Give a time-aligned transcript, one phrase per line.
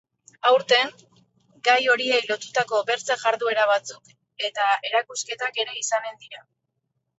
[0.51, 0.87] Aurten
[1.69, 4.11] gai horiei lotutako bertze jarduera batzuk
[4.51, 6.45] eta erakusketak ere izanen dira.